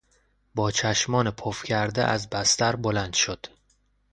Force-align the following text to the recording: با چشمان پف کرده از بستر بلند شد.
با 0.55 0.71
چشمان 0.71 1.31
پف 1.31 1.63
کرده 1.63 2.03
از 2.03 2.29
بستر 2.29 2.75
بلند 2.75 3.13
شد. 3.13 3.45